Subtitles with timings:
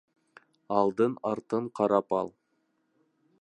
[0.77, 2.33] Алдын-артын ҡарап ал.